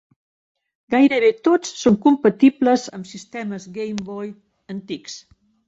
Gairebé 0.93 1.29
tots 1.47 1.75
són 1.83 1.99
compatibles 2.07 2.87
amb 2.99 3.11
sistemes 3.13 3.71
Game 3.79 4.09
Boy 4.11 4.35
antics. 4.77 5.23